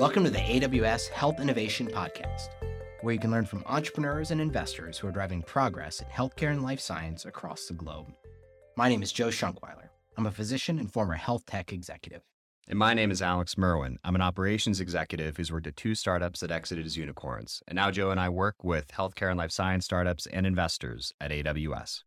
[0.00, 2.48] Welcome to the AWS Health Innovation Podcast,
[3.02, 6.62] where you can learn from entrepreneurs and investors who are driving progress in healthcare and
[6.62, 8.06] life science across the globe.
[8.78, 9.90] My name is Joe Schunkweiler.
[10.16, 12.22] I'm a physician and former health tech executive.
[12.66, 13.98] And my name is Alex Merwin.
[14.02, 17.62] I'm an operations executive who's worked at two startups that exited as unicorns.
[17.68, 21.30] And now Joe and I work with healthcare and life science startups and investors at
[21.30, 22.04] AWS.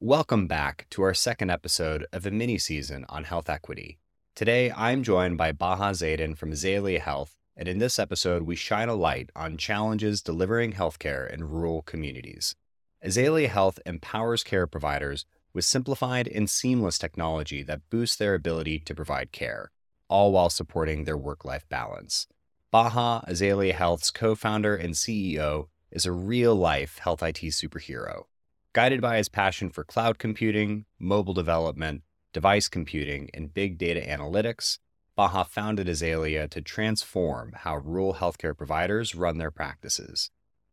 [0.00, 3.98] Welcome back to our second episode of a mini season on health equity.
[4.36, 8.88] Today, I'm joined by Baha Zeidan from Azalea Health, and in this episode, we shine
[8.88, 12.56] a light on challenges delivering healthcare in rural communities.
[13.00, 18.92] Azalea Health empowers care providers with simplified and seamless technology that boosts their ability to
[18.92, 19.70] provide care,
[20.08, 22.26] all while supporting their work life balance.
[22.72, 28.24] Baha, Azalea Health's co founder and CEO, is a real life health IT superhero.
[28.72, 32.02] Guided by his passion for cloud computing, mobile development,
[32.34, 34.78] device computing, and big data analytics,
[35.16, 40.30] Baha founded Azalea to transform how rural healthcare providers run their practices.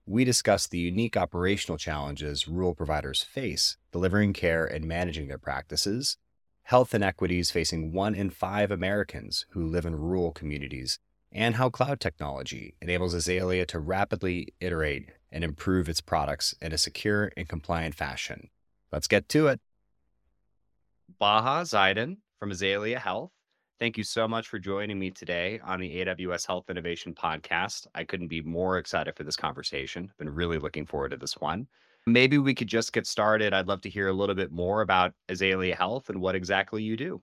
[0.08, 6.18] We discuss the unique operational challenges rural providers face delivering care and managing their practices,
[6.64, 10.98] health inequities facing one in five Americans who live in rural communities,
[11.32, 16.78] and how cloud technology enables Azalea to rapidly iterate and improve its products in a
[16.78, 18.50] secure and compliant fashion.
[18.92, 19.62] Let's get to it.
[21.20, 23.32] Baha Zeidan from Azalea Health.
[23.80, 27.88] Thank you so much for joining me today on the AWS Health Innovation Podcast.
[27.96, 30.08] I couldn't be more excited for this conversation.
[30.10, 31.68] I've been really looking forward to this one.
[32.06, 33.54] Maybe we could just get started.
[33.54, 36.96] I'd love to hear a little bit more about Azalea Health and what exactly you
[36.96, 37.22] do.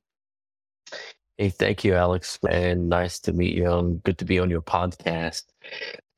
[1.36, 3.70] Hey, thank you, Alex, and nice to meet you.
[3.70, 5.44] Um, good to be on your podcast.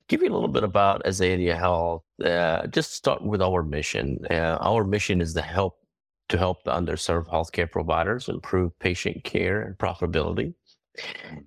[0.09, 2.05] Give you a little bit about Azalea Health.
[2.25, 4.19] Uh, just start with our mission.
[4.31, 5.79] Uh, our mission is to help
[6.31, 10.55] to help the underserved healthcare providers improve patient care and profitability.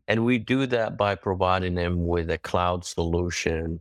[0.07, 3.79] And we do that by providing them with a cloud solution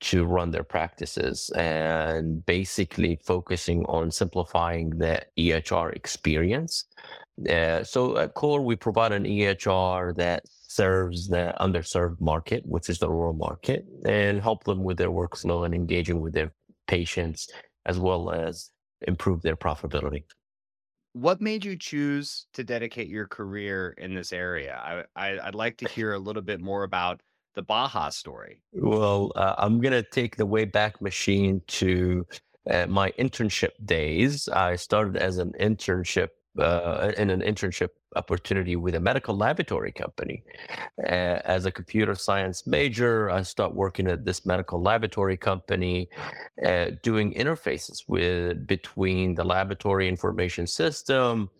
[0.00, 6.84] to run their practices and basically focusing on simplifying the EHR experience.
[7.48, 12.98] Uh, so at core, we provide an EHR that serves the underserved market, which is
[12.98, 16.52] the rural market, and help them with their workflow and engaging with their
[16.86, 17.48] patients,
[17.86, 18.70] as well as
[19.02, 20.24] improve their profitability.
[21.12, 25.04] What made you choose to dedicate your career in this area?
[25.16, 27.20] I, I would like to hear a little bit more about
[27.54, 28.60] the Baha story.
[28.72, 32.26] Well, uh, I'm gonna take the way back machine to
[32.68, 34.48] uh, my internship days.
[34.48, 36.28] I started as an internship
[36.58, 40.42] uh, in an internship opportunity with a medical laboratory company.
[41.02, 46.08] Uh, as a computer science major, I started working at this medical laboratory company,
[46.64, 51.50] uh, doing interfaces with between the laboratory information system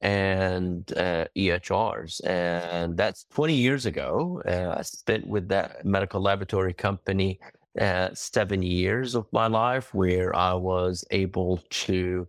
[0.00, 2.24] and uh, EHRs.
[2.26, 4.42] And that's 20 years ago.
[4.46, 7.38] Uh, I spent with that medical laboratory company
[7.78, 12.26] uh, seven years of my life where I was able to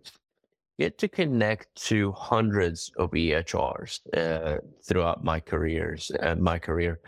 [0.82, 6.98] get to connect to hundreds of EHRs uh, throughout my careers, uh, my career,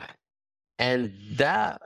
[0.79, 1.83] and that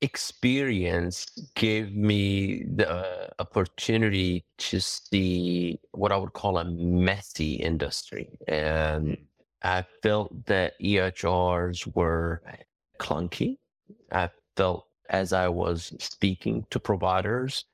[0.00, 2.90] experience gave me the
[3.38, 9.18] opportunity to see what I would call a messy industry, and
[9.62, 12.42] I felt that EHRs were
[12.98, 13.58] clunky.
[14.10, 17.66] I felt as I was speaking to providers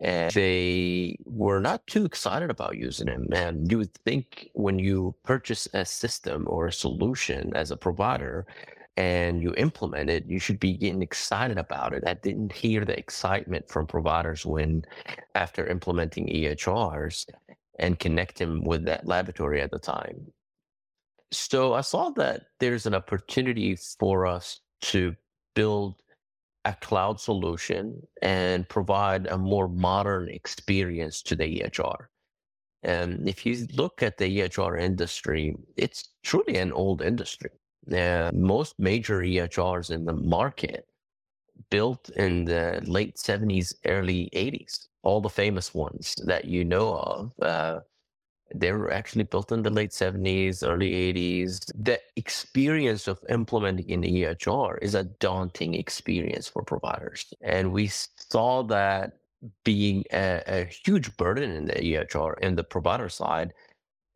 [0.00, 3.26] and they were not too excited about using them.
[3.32, 8.46] And you would think when you purchase a system or a solution as a provider
[8.96, 12.02] and you implement it, you should be getting excited about it.
[12.06, 14.84] I didn't hear the excitement from providers when,
[15.34, 17.26] after implementing EHRs
[17.78, 20.32] and connecting with that laboratory at the time.
[21.30, 25.14] So I saw that there's an opportunity for us to
[25.54, 26.02] build
[26.64, 32.06] a cloud solution and provide a more modern experience to the EHR.
[32.82, 37.50] And if you look at the EHR industry, it's truly an old industry.
[37.90, 40.86] Uh, most major EHRs in the market
[41.70, 44.88] built in the late 70s, early 80s.
[45.02, 47.80] All the famous ones that you know of, uh,
[48.54, 51.70] they were actually built in the late 70s, early 80s.
[51.74, 57.32] The experience of implementing an EHR is a daunting experience for providers.
[57.42, 59.18] And we saw that
[59.64, 63.52] being a, a huge burden in the EHR in the provider side.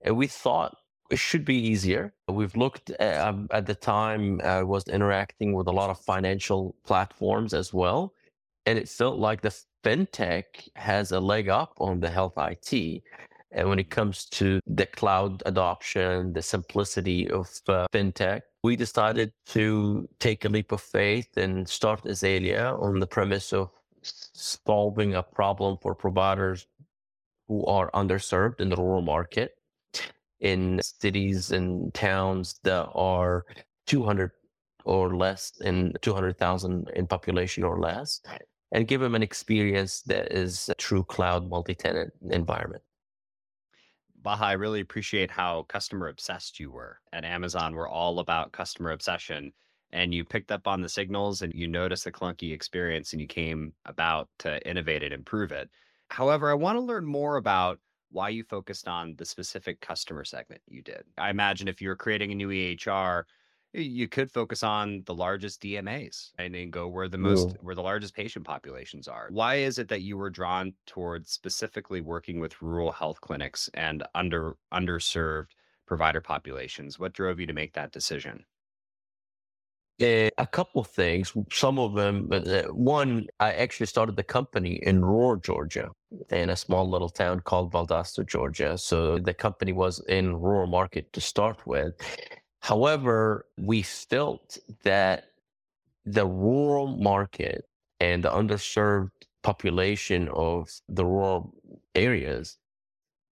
[0.03, 0.77] And we thought
[1.11, 2.13] it should be easier.
[2.29, 6.75] We've looked at, um, at the time, I was interacting with a lot of financial
[6.85, 8.15] platforms as well.
[8.67, 9.55] And it felt like the
[9.85, 10.45] fintech
[10.77, 13.03] has a leg up on the health IT
[13.55, 19.33] And when it comes to the cloud adoption, the simplicity of uh, fintech, we decided
[19.47, 23.71] to take a leap of faith and start Azalea on the premise of
[24.03, 26.67] solving a problem for providers
[27.47, 29.53] who are underserved in the rural market
[30.41, 33.45] in cities and towns that are
[33.87, 34.31] 200
[34.85, 38.21] or less in 200,000 in population or less
[38.73, 42.83] and give them an experience that is a true cloud multi-tenant environment.
[44.25, 46.99] Baha, I really appreciate how customer obsessed you were.
[47.13, 49.53] At Amazon, we're all about customer obsession.
[49.93, 53.29] And you picked up on the signals and you noticed the clunky experience and you
[53.29, 55.69] came about to innovate and improve it.
[56.09, 57.79] However, I want to learn more about
[58.13, 61.05] why you focused on the specific customer segment you did.
[61.19, 63.25] I imagine if you're creating a new EHR,
[63.75, 67.59] you could focus on the largest DMAs and then go where the most Ooh.
[67.61, 69.29] where the largest patient populations are.
[69.31, 74.05] Why is it that you were drawn towards specifically working with rural health clinics and
[74.15, 75.49] under underserved
[75.87, 76.99] provider populations?
[76.99, 78.45] What drove you to make that decision?
[80.03, 81.33] Uh, a couple of things.
[81.53, 85.91] Some of them, uh, one, I actually started the company in rural Georgia,
[86.31, 88.77] in a small little town called Valdosta, Georgia.
[88.77, 91.95] So the company was in rural market to start with,
[92.65, 95.33] However, we felt that
[96.07, 97.69] the rural market
[98.01, 99.11] and the underserved
[99.43, 101.53] population of the rural
[101.95, 102.57] areas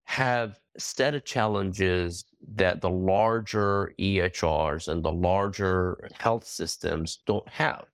[0.03, 7.85] have set of challenges that the larger EHRs and the larger health systems don't have.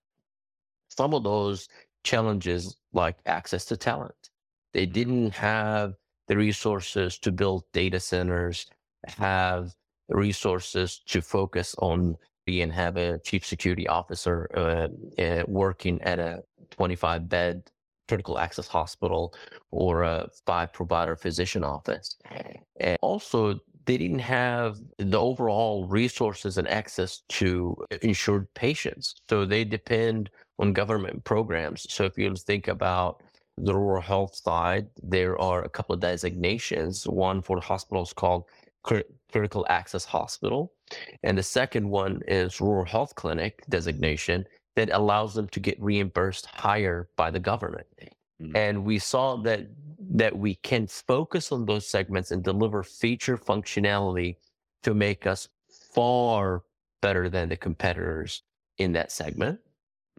[0.90, 1.70] Some of those
[2.04, 4.30] challenges, like access to talent,
[4.74, 5.94] they didn't have
[6.28, 8.66] the resources to build data centers,
[9.08, 9.74] have
[10.10, 12.18] resources to focus on
[12.58, 16.42] and have a chief security officer uh, uh, working at a
[16.72, 17.62] 25 bed
[18.08, 19.36] critical access hospital
[19.70, 22.16] or a five provider physician office.
[22.80, 29.16] And also, they didn't have the overall resources and access to insured patients.
[29.30, 31.86] So they depend on government programs.
[31.90, 33.22] So if you think about
[33.58, 37.08] the rural health side, there are a couple of designations.
[37.08, 38.46] One for hospitals called
[38.84, 40.74] critical access hospital.
[41.24, 44.46] And the second one is rural health clinic designation
[44.76, 47.88] that allows them to get reimbursed higher by the government.
[48.42, 48.56] Mm-hmm.
[48.56, 49.68] And we saw that
[50.12, 54.38] that we can focus on those segments and deliver feature functionality
[54.82, 55.50] to make us
[55.94, 56.64] far
[57.02, 58.44] better than the competitors
[58.78, 59.60] in that segment.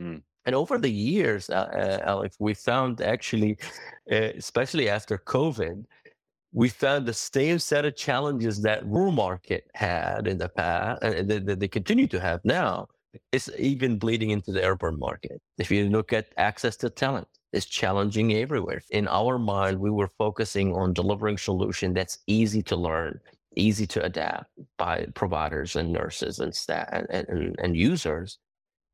[0.01, 0.23] Mm.
[0.47, 3.59] And over the years, uh, uh, Alex, we found actually,
[4.11, 5.85] uh, especially after COVID,
[6.53, 11.31] we found the same set of challenges that rural market had in the past and
[11.31, 12.87] that they continue to have now.
[13.33, 15.41] It's even bleeding into the urban market.
[15.59, 18.83] If you look at access to talent it's challenging everywhere.
[18.91, 23.19] In our mind we were focusing on delivering solution that's easy to learn
[23.57, 24.47] easy to adapt
[24.79, 28.39] by providers and nurses and staff and, and, and users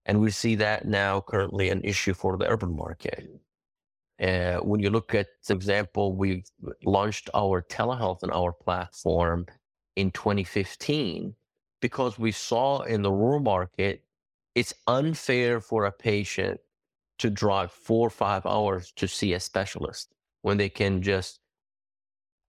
[0.06, 3.28] and we see that now currently an issue for the urban market
[4.20, 6.44] uh, when you look at, for example, we
[6.84, 9.46] launched our telehealth and our platform
[9.96, 11.34] in 2015
[11.80, 14.02] because we saw in the rural market
[14.54, 16.58] it's unfair for a patient
[17.18, 21.40] to drive four or five hours to see a specialist when they can just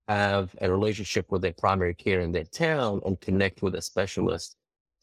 [0.08, 4.56] have a relationship with their primary care in their town and connect with a specialist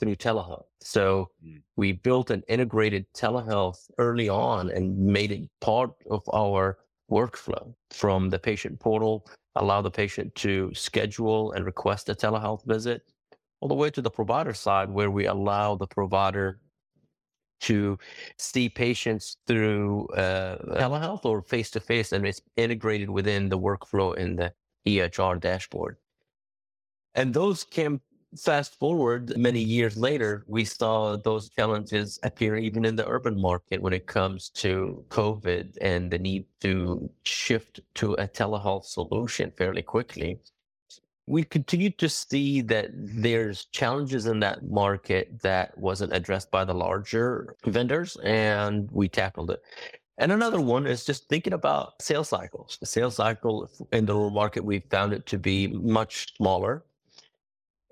[0.04, 0.66] through telehealth.
[0.80, 1.60] So mm.
[1.76, 6.78] we built an integrated telehealth early on and made it part of our
[7.10, 13.02] workflow from the patient portal, allow the patient to schedule and request a telehealth visit,
[13.60, 16.60] all the way to the provider side, where we allow the provider
[17.60, 17.98] to
[18.36, 24.14] see patients through uh, telehealth or face to face, and it's integrated within the workflow
[24.16, 24.52] in the
[24.86, 25.96] EHR dashboard.
[27.14, 28.00] And those came
[28.36, 33.80] fast forward many years later, we saw those challenges appear even in the urban market
[33.80, 39.82] when it comes to COVID and the need to shift to a telehealth solution fairly
[39.82, 40.38] quickly.
[41.26, 46.74] We continue to see that there's challenges in that market that wasn't addressed by the
[46.74, 49.62] larger vendors, and we tackled it.
[50.18, 52.76] And another one is just thinking about sales cycles.
[52.78, 56.84] The sales cycle in the rural market, we found it to be much smaller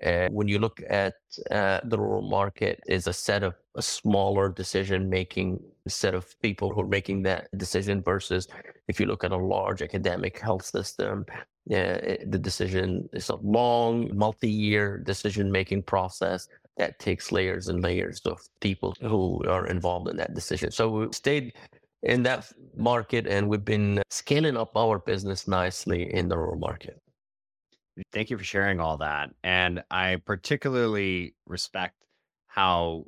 [0.04, 1.14] uh, when you look at
[1.50, 6.72] uh, the rural market, is a set of a smaller decision making set of people
[6.72, 8.46] who are making that decision versus
[8.88, 11.24] if you look at a large academic health system,
[11.70, 17.82] uh, the decision is a long, multi year decision making process that takes layers and
[17.82, 20.70] layers of people who are involved in that decision.
[20.70, 21.52] So we stayed
[22.02, 27.01] in that market and we've been scaling up our business nicely in the rural market.
[28.12, 29.30] Thank you for sharing all that.
[29.42, 31.96] And I particularly respect
[32.46, 33.06] how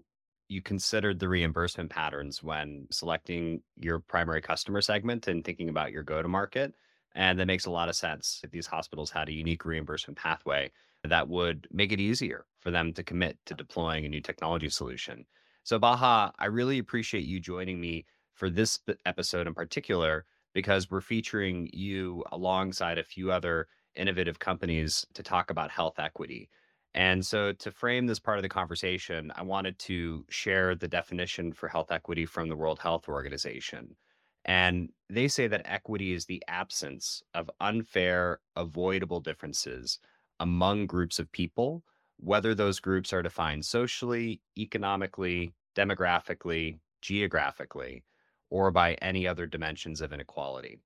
[0.48, 6.02] you considered the reimbursement patterns when selecting your primary customer segment and thinking about your
[6.02, 6.74] go to market.
[7.14, 8.40] And that makes a lot of sense.
[8.44, 10.70] If these hospitals had a unique reimbursement pathway,
[11.04, 15.24] that would make it easier for them to commit to deploying a new technology solution.
[15.62, 21.00] So, Baha, I really appreciate you joining me for this episode in particular because we're
[21.00, 26.48] featuring you alongside a few other innovative companies to talk about health equity.
[26.94, 31.52] And so, to frame this part of the conversation, I wanted to share the definition
[31.52, 33.96] for health equity from the World Health Organization.
[34.44, 39.98] And they say that equity is the absence of unfair, avoidable differences
[40.38, 41.82] among groups of people,
[42.18, 48.04] whether those groups are defined socially, economically, demographically, geographically,
[48.50, 50.78] or by any other dimensions of inequality.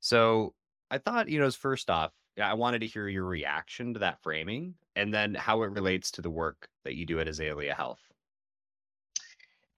[0.00, 0.54] So
[0.90, 4.74] I thought, you know, first off, I wanted to hear your reaction to that framing
[4.94, 8.00] and then how it relates to the work that you do at Azalea Health.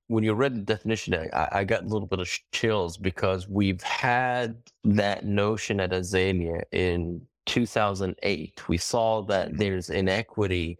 [0.08, 3.82] When you read the definition, I, I got a little bit of chills because we've
[3.82, 8.68] had that notion at Azalea in 2008.
[8.68, 10.78] We saw that there's inequity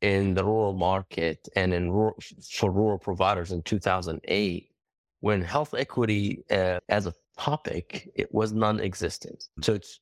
[0.00, 2.16] in the rural market and in rural,
[2.50, 4.70] for rural providers in 2008
[5.20, 10.00] when health equity uh, as a topic it was non-existent so it's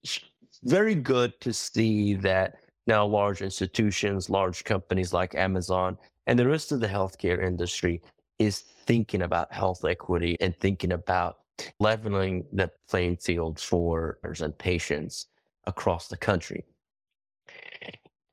[0.64, 5.96] very good to see that now large institutions large companies like amazon
[6.26, 8.02] and the rest of the healthcare industry
[8.38, 11.38] is thinking about health equity and thinking about
[11.80, 15.26] leveling the playing field for and patients
[15.66, 16.64] across the country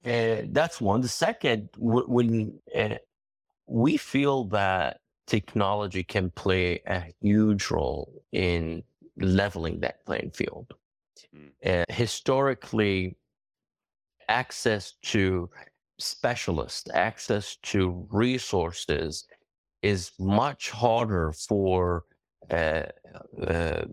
[0.05, 1.01] and that's one.
[1.01, 2.95] The second, when uh,
[3.67, 8.83] we feel that technology can play a huge role in
[9.17, 10.71] leveling that playing field.
[11.35, 11.51] Mm.
[11.65, 13.15] Uh, historically,
[14.27, 15.49] access to
[15.99, 19.25] specialists, access to resources
[19.81, 22.03] is much harder for
[22.51, 22.83] uh,
[23.47, 23.85] uh,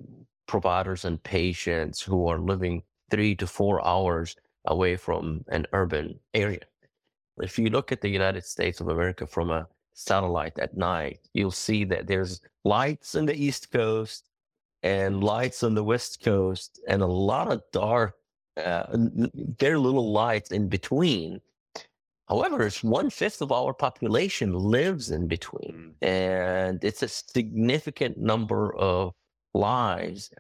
[0.47, 4.37] providers and patients who are living three to four hours
[4.67, 6.61] away from an urban area.
[7.39, 11.51] If you look at the United States of America from a satellite at night, you'll
[11.51, 14.29] see that there's lights on the East Coast
[14.83, 18.17] and lights on the West Coast and a lot of dark,
[18.57, 18.85] uh,
[19.59, 21.41] very little lights in between.
[22.29, 26.07] However, it's one fifth of our population lives in between, mm.
[26.07, 29.13] and it's a significant number of
[29.55, 30.31] lives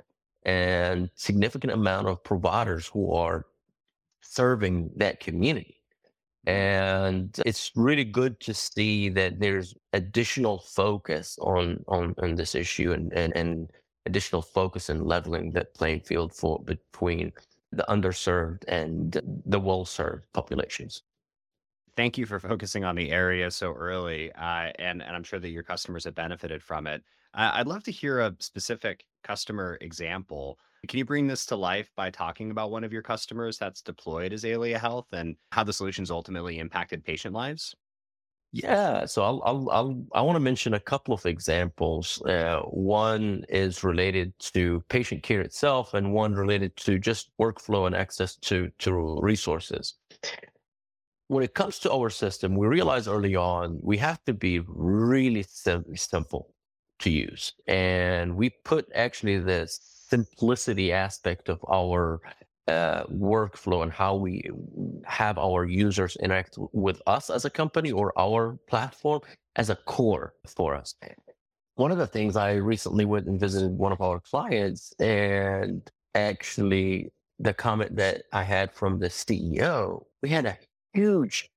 [0.45, 3.47] and significant amount of providers who are
[4.23, 5.81] serving that community.
[6.47, 12.93] And it's really good to see that there's additional focus on on, on this issue
[12.93, 13.71] and, and, and
[14.06, 17.32] additional focus in leveling that playing field for between
[17.71, 21.02] the underserved and the well-served populations.
[21.97, 25.50] Thank you for focusing on the area so early, uh, and and I'm sure that
[25.50, 27.02] your customers have benefited from it.
[27.35, 31.92] Uh, I'd love to hear a specific customer example can you bring this to life
[31.94, 35.73] by talking about one of your customers that's deployed as Azalea Health and how the
[35.73, 37.76] solutions ultimately impacted patient lives?
[38.54, 42.21] Yeah, so I'll, I'll, I'll i want to mention a couple of examples.
[42.23, 47.97] Uh, one is related to patient care itself, and one related to just workflow and
[47.97, 49.94] access to to resources.
[51.28, 55.44] When it comes to our system, we realized early on we have to be really
[55.44, 56.52] sim- simple
[56.99, 59.80] to use, and we put actually this
[60.11, 62.21] simplicity aspect of our
[62.69, 64.49] uh, workflow and how we
[65.04, 69.21] have our users interact with us as a company or our platform
[69.57, 70.95] as a core for us.
[71.75, 77.11] One of the things I recently went and visited one of our clients, and actually
[77.38, 80.59] the comment that I had from the CEO, we had a
[80.92, 81.50] huge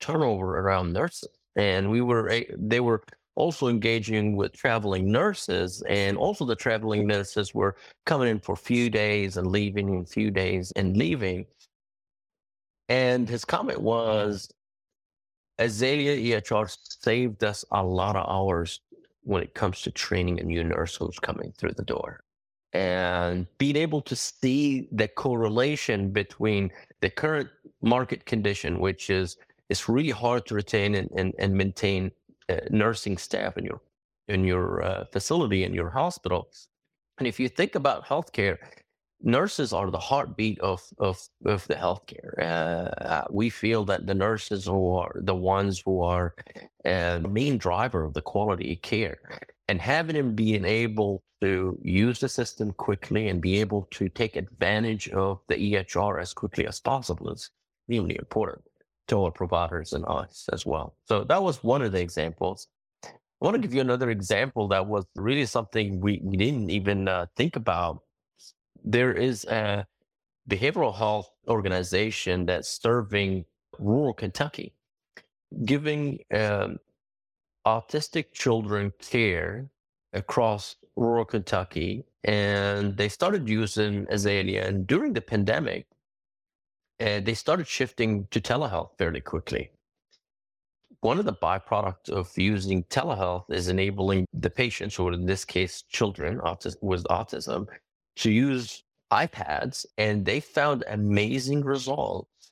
[0.00, 3.02] turnover around nurses, and we were they were
[3.36, 5.82] also engaging with traveling nurses.
[5.88, 10.00] And also, the traveling nurses were coming in for a few days and leaving in
[10.00, 11.46] a few days and leaving.
[12.88, 14.48] And his comment was
[15.58, 18.80] Azalea EHR saved us a lot of hours
[19.22, 22.20] when it comes to training a new nurse who's coming through the door.
[22.72, 27.48] And being able to see the correlation between the current
[27.82, 29.36] market condition, which is
[29.68, 32.12] it's really hard to retain and, and, and maintain
[32.70, 33.80] nursing staff in your
[34.28, 36.48] in your uh, facility in your hospital.
[37.18, 38.58] And if you think about healthcare,
[39.22, 42.32] nurses are the heartbeat of of, of the healthcare.
[42.42, 46.34] Uh, we feel that the nurses are the ones who are
[46.84, 49.18] uh, the main driver of the quality care.
[49.68, 54.36] and having him being able to use the system quickly and be able to take
[54.36, 57.50] advantage of the EHR as quickly as possible is
[57.88, 58.62] really important
[59.08, 60.96] to our providers and us as well.
[61.04, 62.68] So that was one of the examples.
[63.04, 67.06] I want to give you another example that was really something we, we didn't even
[67.06, 68.00] uh, think about.
[68.82, 69.86] There is a
[70.48, 73.44] behavioral health organization that's serving
[73.78, 74.72] rural Kentucky,
[75.64, 76.78] giving um,
[77.66, 79.68] autistic children care
[80.12, 82.04] across rural Kentucky.
[82.24, 84.66] And they started using Azalea.
[84.66, 85.86] And during the pandemic,
[87.00, 89.70] uh, they started shifting to telehealth fairly quickly.
[91.00, 95.82] One of the byproducts of using telehealth is enabling the patients, or in this case,
[95.82, 97.66] children autis- with autism,
[98.16, 99.84] to use iPads.
[99.98, 102.50] And they found amazing results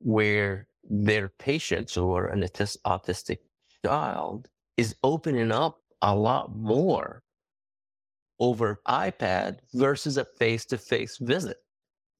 [0.00, 3.38] where their patients or an autistic
[3.84, 7.22] child is opening up a lot more
[8.40, 11.58] over iPad versus a face to face visit.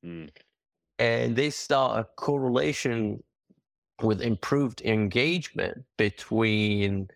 [0.04, 0.30] Mm.
[1.02, 3.24] And they saw a correlation
[4.00, 7.08] with improved engagement between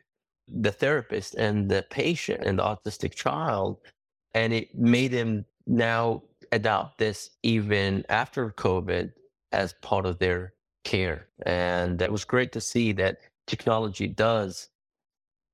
[0.48, 3.78] the therapist and the patient and the autistic child.
[4.34, 9.12] And it made them now adopt this even after COVID
[9.52, 11.28] as part of their care.
[11.44, 14.68] And it was great to see that technology does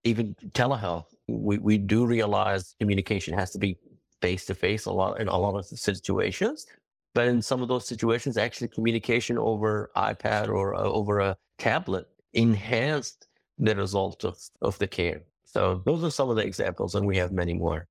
[0.04, 3.76] even telehealth, we, we do realize communication has to be
[4.22, 6.66] face to face a lot in a lot of situations.
[7.14, 12.06] But in some of those situations, actually communication over iPad or uh, over a tablet
[12.32, 13.28] enhanced
[13.58, 15.22] the result of, of the care.
[15.44, 17.86] So those are some of the examples, and we have many more.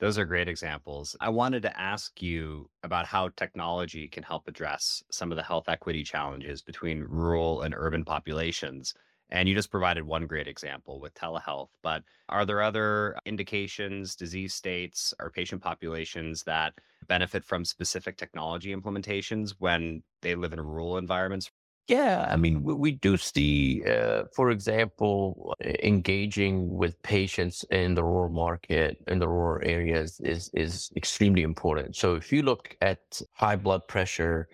[0.00, 1.14] Those are great examples.
[1.20, 5.68] I wanted to ask you about how technology can help address some of the health
[5.68, 8.94] equity challenges between rural and urban populations.
[9.30, 11.70] And you just provided one great example with telehealth.
[11.82, 16.74] But are there other indications, disease states, or patient populations that
[17.08, 21.50] benefit from specific technology implementations when they live in rural environments?
[21.86, 28.32] Yeah, I mean, we, do see, uh, for example, engaging with patients in the rural
[28.32, 31.94] market, in the rural areas is, is extremely important.
[31.94, 34.48] So if you look at high blood pressure,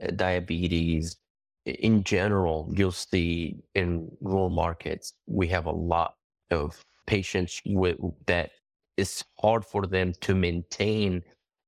[0.00, 1.16] uh, diabetes,
[1.66, 6.14] in general, you'll see in rural markets, we have a lot
[6.50, 8.50] of patients with that
[8.96, 11.22] it's hard for them to maintain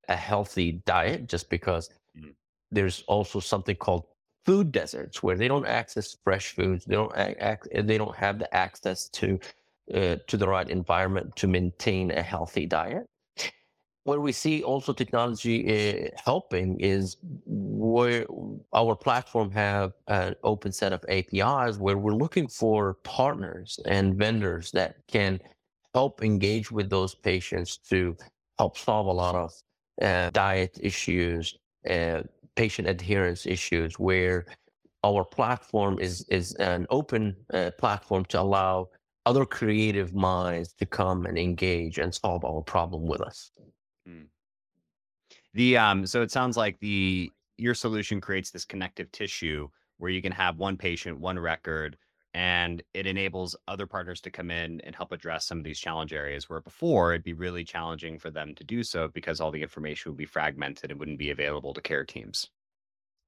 [0.07, 2.33] a healthy diet just because mm.
[2.71, 4.05] there's also something called
[4.45, 8.53] food deserts where they don't access fresh foods they don't act, they don't have the
[8.55, 9.39] access to
[9.93, 13.05] uh, to the right environment to maintain a healthy diet
[14.09, 18.25] where we see also technology uh, helping is where
[18.73, 24.71] our platform have an open set of APIs where we're looking for partners and vendors
[24.71, 25.39] that can
[25.93, 28.17] help engage with those patients to
[28.57, 29.51] help solve a lot of
[30.01, 32.23] uh, diet issues, uh,
[32.55, 34.47] patient adherence issues, where
[35.03, 38.89] our platform is is an open uh, platform to allow
[39.27, 43.51] other creative minds to come and engage and solve our problem with us.
[44.09, 44.27] Mm.
[45.53, 50.21] The um, so it sounds like the your solution creates this connective tissue where you
[50.21, 51.97] can have one patient, one record,
[52.33, 56.13] and it enables other partners to come in and help address some of these challenge
[56.13, 59.61] areas where before it'd be really challenging for them to do so because all the
[59.61, 62.49] information would be fragmented and wouldn't be available to care teams.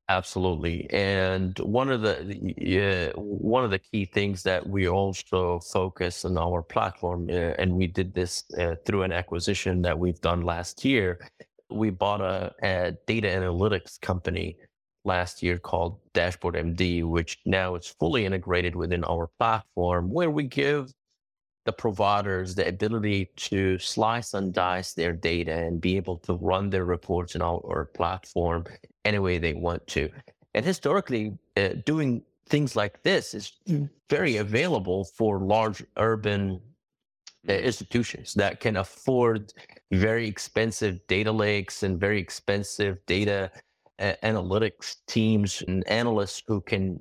[0.10, 0.90] Absolutely.
[0.92, 6.38] And one of the yeah, one of the key things that we also focus on
[6.38, 10.84] our platform, uh, and we did this uh, through an acquisition that we've done last
[10.84, 11.20] year.
[11.70, 14.58] We bought a, a data analytics company
[15.06, 20.44] last year called Dashboard MD, which now is fully integrated within our platform, where we
[20.44, 20.92] give
[21.66, 26.70] the providers the ability to slice and dice their data and be able to run
[26.70, 28.66] their reports in our platform
[29.06, 30.10] any way they want to.
[30.54, 33.54] And historically, uh, doing things like this is
[34.10, 36.60] very available for large urban
[37.48, 37.66] uh, mm-hmm.
[37.66, 39.54] institutions that can afford
[39.92, 43.50] very expensive data lakes and very expensive data
[44.00, 47.00] uh, analytics teams and analysts who can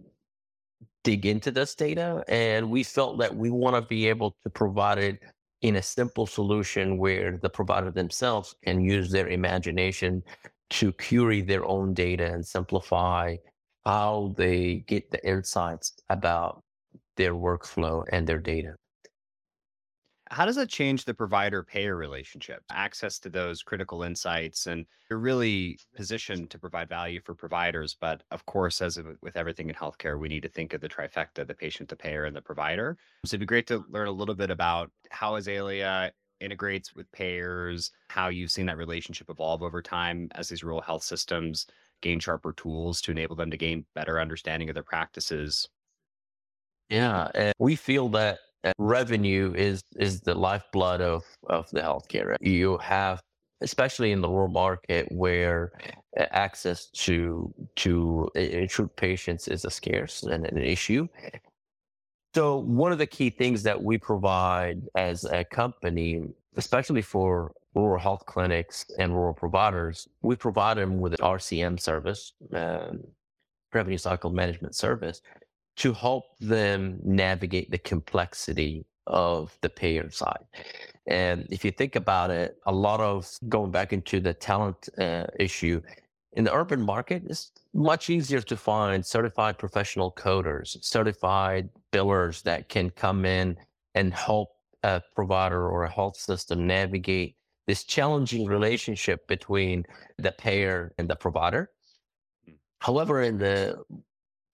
[1.02, 2.22] dig into this data.
[2.28, 5.20] And we felt that we want to be able to provide it
[5.62, 10.22] in a simple solution where the provider themselves can use their imagination
[10.70, 13.36] to curate their own data and simplify
[13.84, 16.62] how they get the insights about
[17.16, 18.74] their workflow and their data.
[20.30, 22.62] How does that change the provider payer relationship?
[22.70, 27.96] Access to those critical insights, and you're really positioned to provide value for providers.
[28.00, 31.44] But of course, as with everything in healthcare, we need to think of the trifecta
[31.44, 32.96] the patient, the payer, and the provider.
[33.24, 37.90] So it'd be great to learn a little bit about how Azalea integrates with payers,
[38.08, 41.66] how you've seen that relationship evolve over time as these rural health systems
[42.00, 45.68] gain sharper tools to enable them to gain better understanding of their practices.
[46.88, 48.40] Yeah, we feel that
[48.78, 52.36] revenue is is the lifeblood of of the healthcare.
[52.40, 53.20] You have
[53.62, 55.72] especially in the rural market where
[56.16, 61.06] access to to insured patients is a scarce and an issue.
[62.34, 66.22] So one of the key things that we provide as a company,
[66.56, 72.32] especially for rural health clinics and rural providers, we provide them with an RCM service,
[72.52, 73.02] um,
[73.72, 75.22] revenue cycle management service,
[75.76, 80.44] to help them navigate the complexity of the payer side.
[81.06, 85.26] And if you think about it, a lot of going back into the talent uh,
[85.38, 85.80] issue
[86.34, 92.68] in the urban market, it's much easier to find certified professional coders, certified billers that
[92.68, 93.56] can come in
[93.94, 94.50] and help
[94.82, 99.84] a provider or a health system navigate this challenging relationship between
[100.18, 101.70] the payer and the provider.
[102.44, 102.52] Hmm.
[102.80, 103.82] However, in the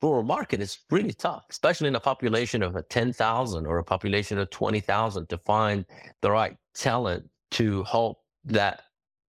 [0.02, 4.38] rural market, it's really tough, especially in a population of a 10,000 or a population
[4.38, 5.84] of 20,000 to find
[6.22, 8.82] the right talent to help that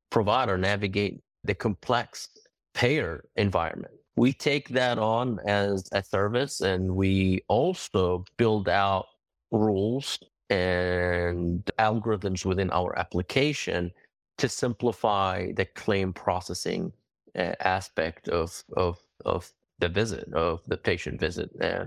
[0.10, 2.30] provider navigate the complex
[2.74, 3.94] payer environment.
[4.18, 9.08] We take that on as a service and we also build out
[9.52, 13.92] rules and algorithms within our application
[14.40, 16.94] to simplify the claim processing
[17.38, 21.52] uh, aspect of, of, of the visit, of the patient visit.
[21.62, 21.86] Uh,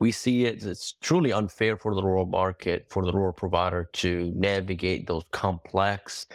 [0.00, 4.32] we see it, it's truly unfair for the rural market, for the rural provider to
[4.36, 6.26] navigate those complex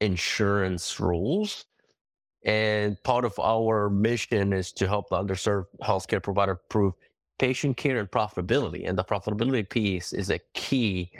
[0.00, 1.66] insurance rules.
[2.48, 6.94] And part of our mission is to help the underserved healthcare provider prove
[7.38, 8.88] patient care and profitability.
[8.88, 11.12] And the profitability piece is a key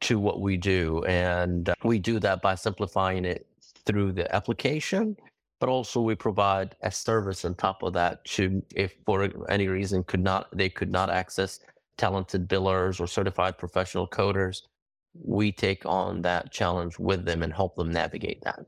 [0.00, 1.04] to what we do.
[1.04, 3.46] And uh, we do that by simplifying it
[3.86, 5.16] through the application
[5.60, 10.02] but also we provide a service on top of that to if for any reason
[10.04, 11.60] could not they could not access
[11.96, 14.62] talented billers or certified professional coders
[15.14, 18.66] we take on that challenge with them and help them navigate that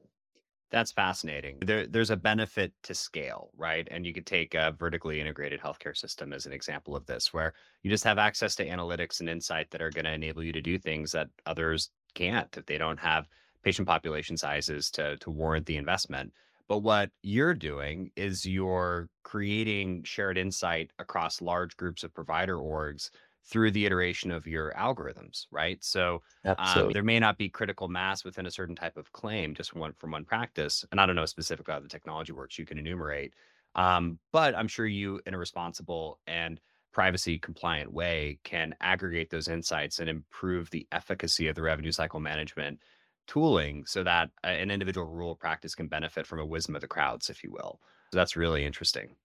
[0.71, 1.59] that's fascinating.
[1.61, 3.87] There, there's a benefit to scale, right?
[3.91, 7.55] And you could take a vertically integrated healthcare system as an example of this, where
[7.83, 10.61] you just have access to analytics and insight that are going to enable you to
[10.61, 13.29] do things that others can't if they don't have
[13.63, 16.33] patient population sizes to to warrant the investment.
[16.69, 23.11] But what you're doing is you're creating shared insight across large groups of provider orgs
[23.47, 25.83] through the iteration of your algorithms, right?
[25.85, 26.23] So
[26.59, 29.81] um, there may not be critical mass within a certain type of claim just from
[29.81, 32.59] one from one practice, and I don't know specifically how the technology works.
[32.59, 33.35] You can enumerate,
[33.75, 36.61] um, but I'm sure you, in a responsible and
[36.93, 42.21] privacy compliant way, can aggregate those insights and improve the efficacy of the revenue cycle
[42.21, 42.81] management
[43.27, 47.29] tooling so that an individual rural practice can benefit from a wisdom of the crowds,
[47.29, 47.81] if you will.
[48.13, 49.17] So that's really interesting.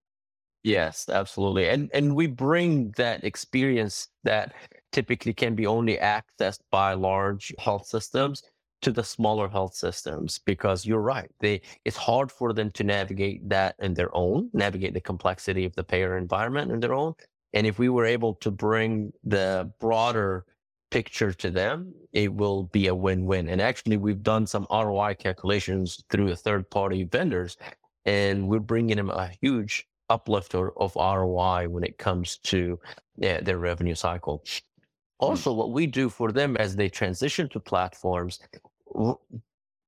[0.63, 1.69] Yes, absolutely.
[1.69, 4.54] And and we bring that experience that
[4.91, 8.43] typically can be only accessed by large health systems
[8.84, 11.30] to the smaller health systems because you're right.
[11.39, 15.76] They it's hard for them to navigate that in their own, navigate the complexity of
[15.76, 17.13] the payer environment in their own.
[17.54, 20.45] And if we were able to bring the broader
[20.91, 23.50] picture to them, it will be a win-win.
[23.50, 27.58] And actually, we've done some ROI calculations through third-party vendors,
[28.06, 32.80] and we're bringing them a huge uplift of ROI when it comes to
[33.17, 34.43] their revenue cycle.
[34.45, 35.26] Hmm.
[35.26, 38.39] Also, what we do for them as they transition to platforms,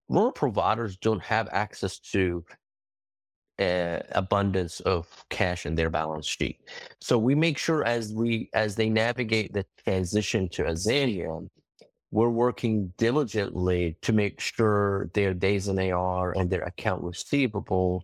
[0.09, 2.45] rural providers don't have access to
[3.59, 6.59] uh, abundance of cash in their balance sheet.
[7.01, 11.39] So we make sure as we as they navigate the transition to Azalea,
[12.11, 18.03] we're working diligently to make sure their days in AR and their account receivable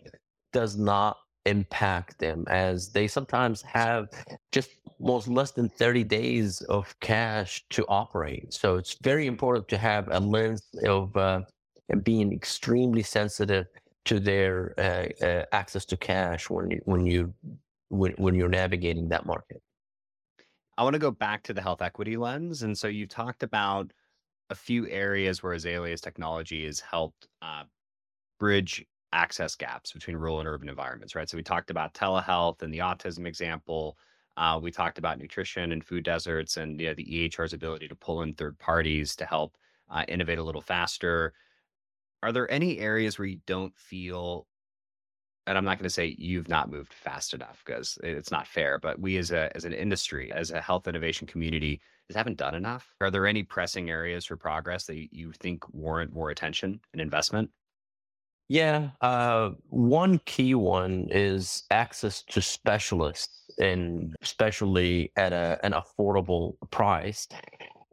[0.52, 4.10] does not impact them as they sometimes have
[4.52, 8.54] just most less than 30 days of cash to operate.
[8.54, 11.42] So it's very important to have a lens of uh,
[12.04, 13.68] being extremely sensitive
[14.06, 17.34] to their uh, uh, access to cash when you when you
[17.90, 19.62] when, when you're navigating that market.
[20.78, 23.92] I want to go back to the health equity lens, and so you talked about
[24.50, 27.64] a few areas where Azalea's technology has helped uh,
[28.40, 31.30] bridge access gaps between rural and urban environments, right?
[31.30, 33.98] So we talked about telehealth and the autism example.
[34.38, 37.96] Uh, we talked about nutrition and food deserts and you know, the EHR's ability to
[37.96, 39.58] pull in third parties to help
[39.90, 41.34] uh, innovate a little faster
[42.22, 44.46] are there any areas where you don't feel
[45.48, 48.78] and I'm not going to say you've not moved fast enough because it's not fair,
[48.78, 52.54] but we as a as an industry, as a health innovation community, just haven't done
[52.54, 52.94] enough.
[53.02, 57.50] Are there any pressing areas for progress that you think warrant more attention and investment?
[58.50, 66.56] Yeah, uh, one key one is access to specialists, and especially at a, an affordable
[66.72, 67.28] price.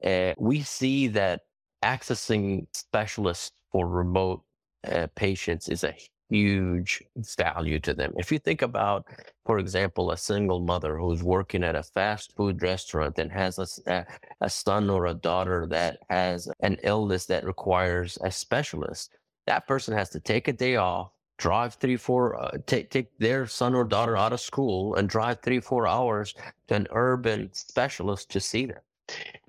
[0.03, 1.42] Uh, we see that
[1.85, 4.42] accessing specialists for remote
[4.90, 5.95] uh, patients is a
[6.31, 7.03] huge
[7.38, 8.12] value to them.
[8.16, 9.07] If you think about,
[9.45, 14.07] for example, a single mother who's working at a fast food restaurant and has a,
[14.40, 19.11] a son or a daughter that has an illness that requires a specialist,
[19.46, 23.46] that person has to take a day off, drive three, four, uh, take take their
[23.46, 26.35] son or daughter out of school and drive three, four hours
[26.68, 28.80] to an urban specialist to see them.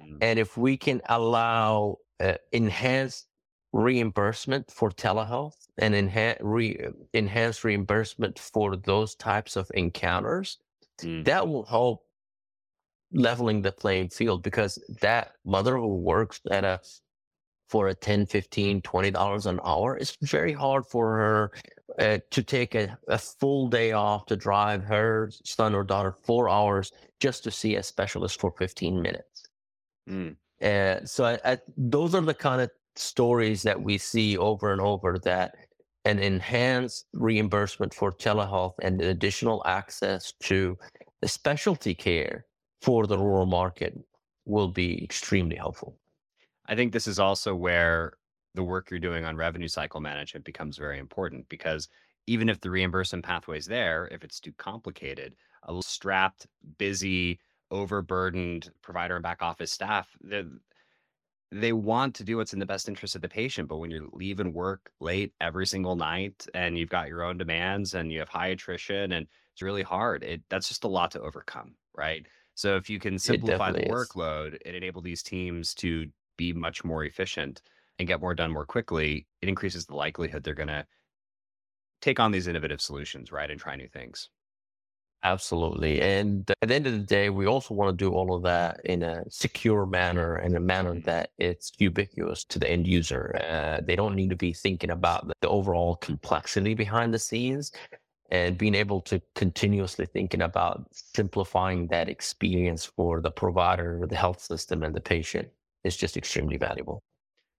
[0.02, 0.18] Mm.
[0.22, 3.28] And if we can allow uh, enhanced
[3.74, 10.58] reimbursement for telehealth and enha- re- enhanced reimbursement for those types of encounters,
[11.02, 11.24] mm.
[11.26, 12.04] that will help
[13.14, 16.80] leveling the playing field because that mother who works at a
[17.68, 21.52] for a 10 15 20 dollars an hour it's very hard for her
[22.00, 26.50] uh, to take a, a full day off to drive her son or daughter four
[26.50, 29.44] hours just to see a specialist for 15 minutes
[30.10, 30.36] mm.
[30.62, 34.82] uh, so I, I, those are the kind of stories that we see over and
[34.82, 35.56] over that
[36.06, 40.78] an enhanced reimbursement for telehealth and additional access to
[41.22, 42.46] the specialty care
[42.82, 43.98] for the rural market
[44.46, 45.98] will be extremely helpful
[46.68, 48.14] I think this is also where
[48.54, 51.88] the work you're doing on revenue cycle management becomes very important because
[52.26, 57.40] even if the reimbursement pathway is there, if it's too complicated, a little strapped, busy,
[57.72, 60.18] overburdened provider and back office staff,
[61.52, 63.70] they want to do what's in the best interest of the patient.
[63.70, 67.94] But when you're leaving work late every single night and you've got your own demands
[67.94, 71.22] and you have high attrition and it's really hard, it that's just a lot to
[71.22, 72.26] overcome, right?
[72.56, 74.60] So if you can simplify the workload is.
[74.66, 77.62] and enable these teams to be much more efficient
[78.00, 80.86] and get more done more quickly, it increases the likelihood they're going to
[82.02, 83.50] take on these innovative solutions, right?
[83.50, 84.30] And try new things.
[85.24, 86.00] Absolutely.
[86.00, 88.80] And at the end of the day, we also want to do all of that
[88.86, 91.06] in a secure manner and a manner mm-hmm.
[91.06, 93.36] that it's ubiquitous to the end user.
[93.50, 97.72] Uh, they don't need to be thinking about the overall complexity behind the scenes
[98.30, 104.42] and being able to continuously thinking about simplifying that experience for the provider, the health
[104.42, 105.50] system, and the patient
[105.88, 107.02] is just extremely valuable.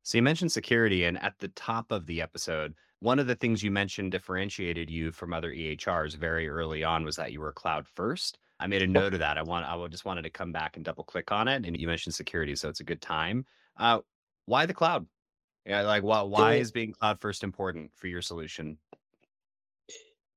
[0.02, 3.62] So you mentioned security, and at the top of the episode, one of the things
[3.62, 7.86] you mentioned differentiated you from other EHRs very early on was that you were cloud
[7.94, 8.38] first.
[8.60, 9.38] I made a note of that.
[9.38, 11.64] I want I just wanted to come back and double click on it.
[11.64, 13.44] And you mentioned security, so it's a good time.
[13.76, 14.00] Uh,
[14.46, 15.06] why the cloud?
[15.64, 18.78] Yeah, like why why is being cloud first important for your solution?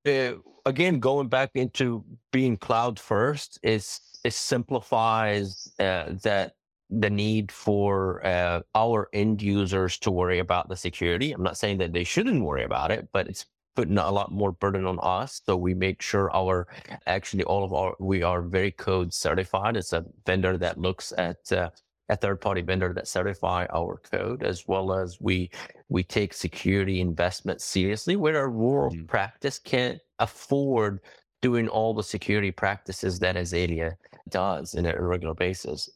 [0.06, 0.34] Uh,
[0.66, 6.54] again, going back into being cloud first is it simplifies uh, that
[6.92, 11.32] the need for uh, our end users to worry about the security.
[11.32, 14.52] I'm not saying that they shouldn't worry about it, but it's putting a lot more
[14.52, 15.42] burden on us.
[15.46, 16.68] So we make sure our
[17.08, 19.78] actually all of our we are Veracode certified.
[19.78, 21.70] It's a vendor that looks at uh,
[22.10, 25.50] a third party vendor that certify our code as well as we
[25.88, 29.08] we take security investment seriously where our rural mm.
[29.08, 31.00] practice can't afford
[31.42, 33.98] doing all the security practices that Azalea
[34.30, 35.90] does in a regular basis.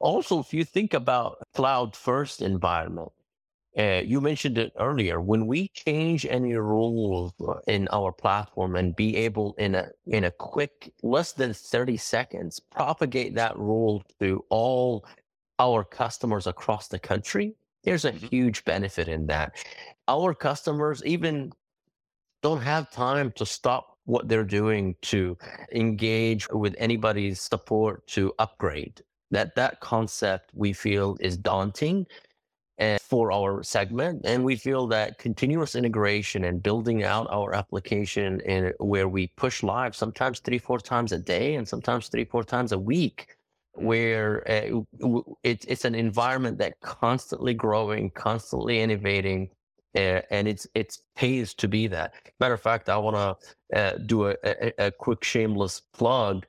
[0.00, 3.10] Also, if you think about cloud first environment,
[3.78, 5.20] uh, you mentioned it earlier.
[5.20, 10.24] When we change any rules uh, in our platform and be able in a in
[10.24, 15.04] a quick less than 30 seconds propagate that rule to all
[15.58, 18.26] our customers across the country, there's a mm-hmm.
[18.28, 19.52] huge benefit in that.
[20.08, 21.52] Our customers even
[22.42, 25.36] don't have time to stop what they're doing to
[25.72, 32.06] engage with anybody's support to upgrade that that concept we feel is daunting
[32.78, 38.40] and for our segment and we feel that continuous integration and building out our application
[38.46, 42.44] and where we push live sometimes three four times a day and sometimes three four
[42.44, 43.28] times a week
[43.72, 44.80] where uh,
[45.42, 49.48] it, it's an environment that constantly growing constantly innovating
[49.96, 52.12] uh, and it's it's pays to be that.
[52.40, 56.46] Matter of fact i want to uh, do a, a, a quick shameless plug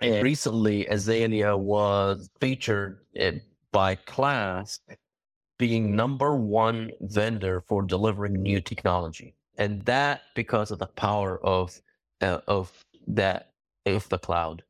[0.00, 3.00] and recently, Azalea was featured
[3.72, 4.80] by KLAS
[5.58, 11.80] being number one vendor for delivering new technology, and that because of the power of
[12.20, 12.72] uh, of
[13.06, 13.52] that
[13.86, 14.62] of the cloud.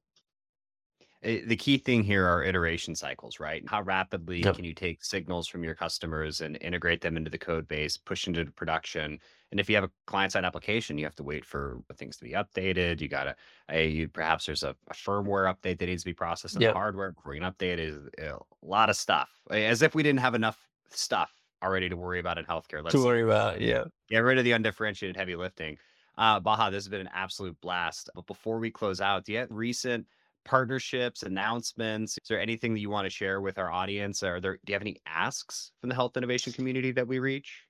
[1.23, 3.65] Eh, the key thing here are iteration cycles, right?
[3.67, 4.57] How rapidly Yep.
[4.57, 8.27] can you take signals from your customers and integrate them into the code base, push
[8.27, 9.19] into production?
[9.55, 12.33] And if you have a client-side application, you have to wait for things to be
[12.33, 13.01] updated.
[13.01, 13.37] You gotta,
[13.73, 16.65] uh, you perhaps there's a, a firmware update that needs to be processed in the
[16.67, 16.75] Yep.
[16.75, 17.95] hardware before you can update it.
[18.19, 20.59] A lot of stuff, as if we didn't have enough
[20.91, 22.83] stuff already to worry about in healthcare.
[22.83, 23.85] Let's To worry about, yeah.
[24.09, 25.79] get rid of the undifferentiated heavy lifting.
[26.19, 28.11] Uh, Baha, this has been an absolute blast.
[28.13, 30.05] But before we close out, do you have recent
[30.45, 32.19] partnerships, announcements?
[32.21, 34.25] Is there anything that you want to share with our audience?
[34.25, 34.55] Are there?
[34.65, 37.64] Do you have any asks from the health innovation community that we reach?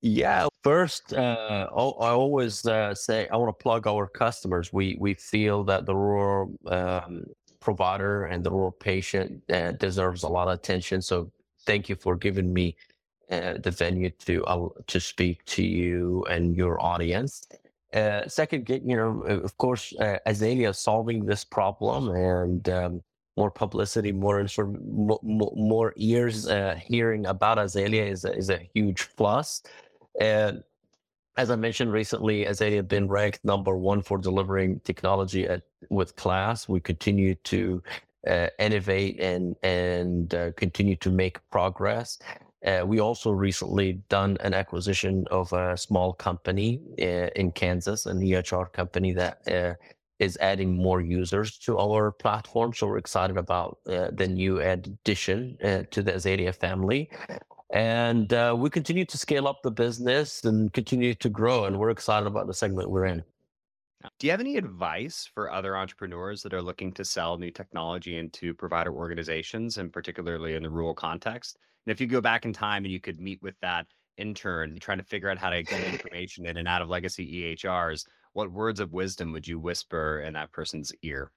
[0.00, 4.72] Yeah, first, uh, I always uh, say I want to plug our customers.
[4.72, 7.24] We we feel that the rural um,
[7.58, 11.02] provider and the rural patient uh, deserves a lot of attention.
[11.02, 11.32] So
[11.66, 12.76] thank you for giving me
[13.30, 17.46] uh, the venue to uh, to speak to you and your audience.
[17.92, 23.02] Uh, second, you know, uh, of course, uh, Azalea solving this problem and um,
[23.36, 28.50] more publicity, more inform- mo- mo- more ears uh, hearing about Azalea is a, is
[28.50, 29.62] a huge plus.
[30.18, 30.62] And
[31.38, 36.16] as I mentioned recently, Azalea has been ranked number one for delivering technology at, with
[36.16, 36.68] class.
[36.68, 37.82] We continue to
[38.26, 42.18] uh, innovate and and uh, continue to make progress.
[42.66, 48.18] Uh, we also recently done an acquisition of a small company uh, in Kansas, an
[48.20, 49.74] EHR company that uh,
[50.18, 52.74] is adding more users to our platform.
[52.74, 55.56] So we're excited about uh, the new addition
[55.92, 57.08] to the Azalea family
[57.70, 61.90] and uh, we continue to scale up the business and continue to grow and we're
[61.90, 63.22] excited about the segment we're in
[64.18, 68.16] Do you have any advice for other entrepreneurs that are looking to sell new technology
[68.16, 71.58] into provider organizations, and particularly in the rural context?
[71.84, 74.98] And if you go back in time and you could meet with that intern trying
[74.98, 78.04] to figure out how to get information in and out of legacy EHRs,
[78.34, 81.32] what words of wisdom would you whisper in that person's ear?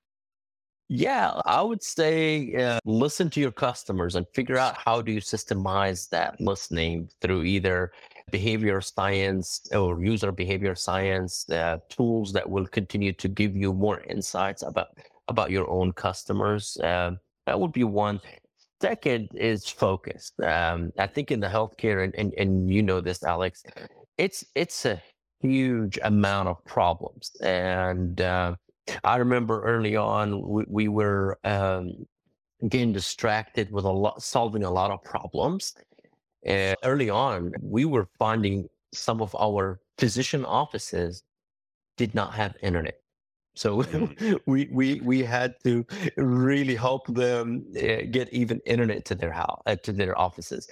[0.94, 5.22] Yeah i would say uh, listen to your customers and figure out how do you
[5.22, 7.94] systemize that listening through either
[8.30, 14.02] behavior science or user behavior science uh, tools that will continue to give you more
[14.02, 14.90] insights about
[15.30, 18.20] about your own customers um, that would be one.
[18.82, 20.34] Second is focus.
[20.44, 23.64] Um, i think in the healthcare and, and and you know this alex
[24.18, 25.02] it's it's a
[25.40, 28.56] huge amount of problems and uh,
[29.04, 32.06] I remember early on we, we were um,
[32.68, 35.74] getting distracted with a lot, solving a lot of problems.
[36.44, 41.24] And early on, we were finding some of our physician offices
[41.98, 43.01] did not have internet.
[43.56, 44.40] So Mm.
[44.46, 45.86] we we we had to
[46.18, 50.70] really help them uh, get even internet to their house uh, to their offices.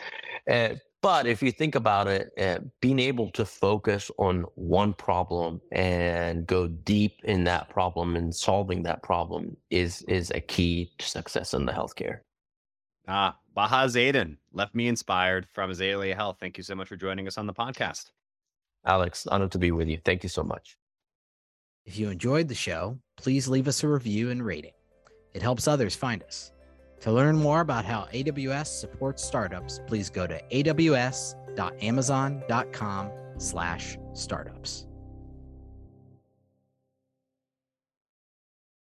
[0.50, 5.62] Uh, but if you think about it, uh, being able to focus on one problem
[5.72, 11.06] and go deep in that problem and solving that problem is is a key to
[11.06, 12.20] success in the healthcare.
[13.08, 16.38] Ah, Baha Zeidan left me inspired from Azalea Health.
[16.40, 18.12] Thank you so much for joining us on the podcast.
[18.86, 20.00] Alex, honored to be with you.
[20.04, 20.79] Thank you so much.
[21.86, 24.74] If you enjoyed the show, please leave us a review and rating.
[25.34, 26.52] It helps others find us.
[27.02, 34.86] To learn more about how AWS supports startups, please go to aws.amazon.com slash startups.